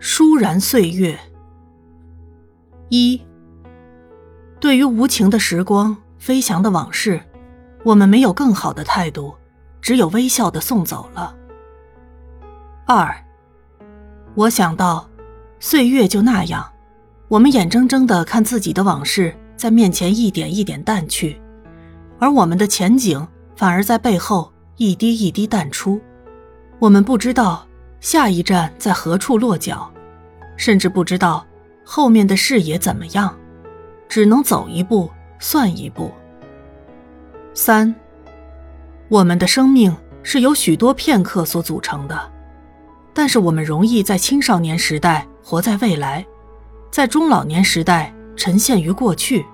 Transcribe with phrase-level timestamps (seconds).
[0.00, 1.18] 倏然岁月。
[2.88, 3.20] 一，
[4.58, 7.20] 对于无情的时光、飞翔的往事，
[7.84, 9.34] 我们没有更好的态度，
[9.80, 11.34] 只有微笑的送走了。
[12.86, 13.14] 二，
[14.34, 15.08] 我想到，
[15.60, 16.66] 岁月就那样，
[17.28, 21.38] 我们眼睁睁的看自己的往事在面前一点一点淡去，
[22.18, 26.00] 而我们的前景反而在背后一滴一滴淡出。
[26.78, 27.67] 我们不知道
[28.00, 29.90] 下一站在何处落脚，
[30.56, 31.44] 甚至不知道
[31.84, 33.36] 后面的视野怎么样，
[34.08, 36.12] 只能走一步算一步。
[37.54, 37.94] 三，
[39.08, 42.30] 我们的生命是由许多片刻所组成的，
[43.12, 46.24] 但是我们容易在青少年时代活在未来，
[46.90, 49.44] 在中老年时代沉陷于过去，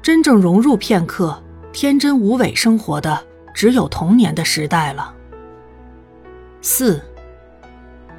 [0.00, 5.12] 真正融入片刻、天真无伪生活的，只有童年的时代了。
[6.62, 7.02] 四，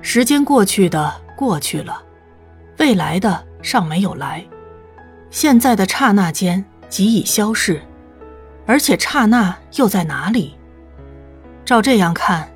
[0.01, 2.01] 时间过去的过去了，
[2.79, 4.43] 未来的尚没有来，
[5.29, 7.81] 现在的刹那间即已消逝，
[8.65, 10.55] 而且刹那又在哪里？
[11.63, 12.51] 照这样看，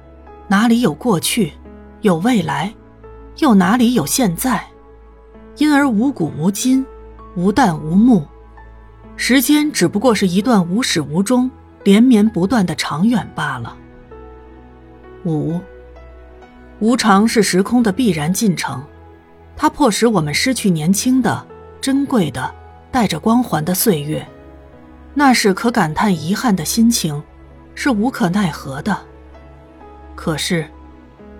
[0.47, 1.53] 哪里有过去，
[2.01, 2.73] 有未来，
[3.37, 4.65] 又哪里有现在？
[5.57, 6.83] 因而无古无今，
[7.35, 8.25] 无旦无暮，
[9.15, 11.49] 时间只不过是一段无始无终、
[11.83, 13.77] 连绵不断的长远罢了。
[15.25, 15.61] 五。
[16.79, 18.83] 无常是时空的必然进程，
[19.55, 21.45] 它迫使我们失去年轻的、
[21.79, 22.53] 珍贵的、
[22.91, 24.27] 带着光环的岁月，
[25.13, 27.21] 那是可感叹遗憾的心情，
[27.73, 28.97] 是无可奈何的。
[30.15, 30.67] 可是，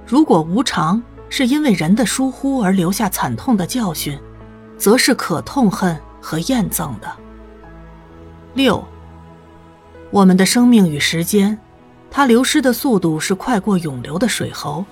[0.05, 4.17] 如果无常是因为人的疏忽而留下惨痛的教训，
[4.77, 7.11] 则是可痛恨和厌憎的。
[8.53, 8.81] 六，
[10.11, 11.59] 我们的生命与时间，
[12.09, 14.86] 它流失的速度是快过涌流的水喉。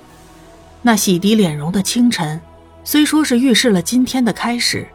[0.86, 2.40] 那洗涤脸容的清晨，
[2.84, 4.86] 虽说是预示了今天的开始，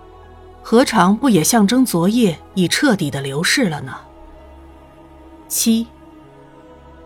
[0.63, 3.97] 何尝不也象征昨夜已彻底的流逝了呢？
[5.49, 5.87] 七。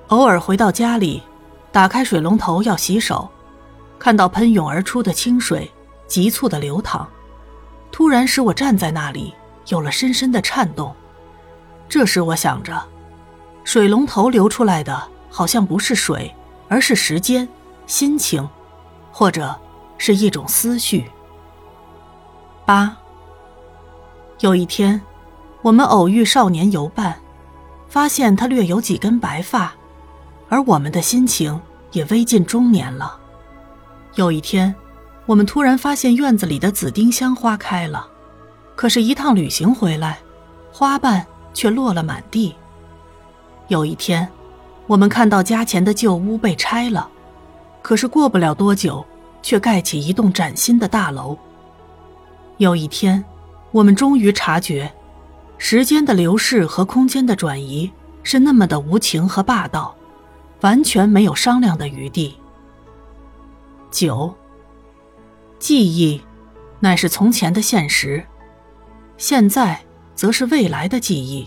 [0.08, 1.22] 偶尔回到家里，
[1.70, 3.30] 打开水龙头要洗手，
[4.00, 5.70] 看到喷涌而出的清水
[6.08, 7.08] 急促的流淌，
[7.92, 9.32] 突然使我站在那里
[9.68, 10.92] 有了深深的颤动。
[11.88, 12.82] 这时我想着，
[13.62, 16.34] 水龙头流出来的好像不是水，
[16.68, 17.48] 而是时间、
[17.86, 18.46] 心情。
[19.12, 19.54] 或者
[19.98, 21.04] 是一种思绪。
[22.64, 22.96] 八。
[24.40, 25.00] 有一天，
[25.60, 27.16] 我们偶遇少年游伴，
[27.88, 29.72] 发现他略有几根白发，
[30.48, 31.60] 而我们的心情
[31.92, 33.18] 也微近中年了。
[34.16, 34.74] 有一天，
[35.26, 38.08] 我们突然发现院子里的紫丁香花开了，
[38.74, 40.18] 可是，一趟旅行回来，
[40.72, 41.24] 花瓣
[41.54, 42.54] 却落了满地。
[43.68, 44.28] 有一天，
[44.88, 47.08] 我们看到家前的旧屋被拆了。
[47.82, 49.04] 可是过不了多久，
[49.42, 51.36] 却盖起一栋崭新的大楼。
[52.58, 53.22] 有一天，
[53.72, 54.90] 我们终于察觉，
[55.58, 57.90] 时间的流逝和空间的转移
[58.22, 59.94] 是那么的无情和霸道，
[60.60, 62.36] 完全没有商量的余地。
[63.90, 64.32] 九。
[65.58, 66.20] 记忆，
[66.80, 68.24] 乃是从前的现实，
[69.16, 69.80] 现在
[70.14, 71.46] 则是未来的记忆。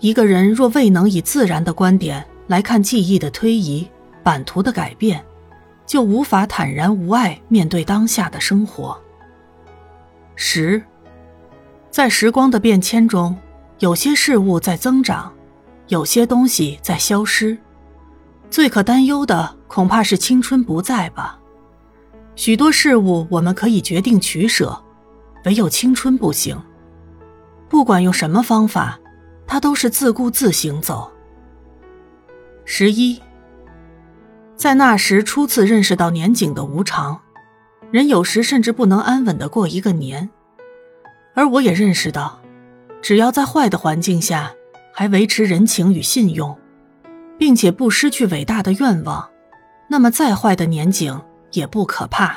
[0.00, 3.86] 一个人若未能以自然的观点来看记忆的推移。
[4.24, 5.24] 版图的改变，
[5.86, 8.98] 就无法坦然无碍面对当下的生活。
[10.34, 10.82] 十，
[11.90, 13.36] 在时光的变迁中，
[13.78, 15.32] 有些事物在增长，
[15.88, 17.56] 有些东西在消失。
[18.50, 21.38] 最可担忧的恐怕是青春不在吧。
[22.34, 24.82] 许多事物我们可以决定取舍，
[25.44, 26.60] 唯有青春不行。
[27.68, 28.98] 不管用什么方法，
[29.46, 31.12] 它都是自顾自行走。
[32.64, 33.20] 十一。
[34.64, 37.20] 在那时初次认识到年景的无常，
[37.90, 40.30] 人有时甚至不能安稳的过一个年。
[41.34, 42.40] 而我也认识到，
[43.02, 44.50] 只要在坏的环境下
[44.90, 46.58] 还维持人情与信用，
[47.36, 49.28] 并且不失去伟大的愿望，
[49.86, 51.20] 那么再坏的年景
[51.52, 52.34] 也不可怕。